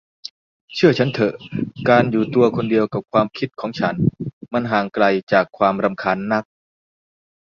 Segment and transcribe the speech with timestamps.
[0.73, 1.33] เชื่อฉันเถอะ
[1.89, 3.95] การอยู่ตัวคนเดียวกับความคิดของฉัน
[4.53, 6.43] มันห่างไกลจากความรำคาญนัก